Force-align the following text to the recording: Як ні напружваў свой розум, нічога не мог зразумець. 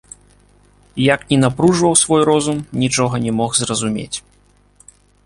Як 1.13 1.19
ні 1.31 1.37
напружваў 1.43 1.93
свой 2.03 2.21
розум, 2.31 2.57
нічога 2.85 3.15
не 3.27 3.31
мог 3.41 3.49
зразумець. 3.61 4.17